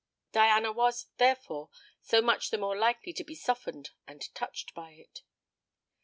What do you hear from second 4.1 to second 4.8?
touched